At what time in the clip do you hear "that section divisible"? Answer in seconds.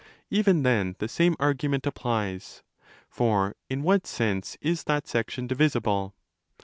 4.85-6.15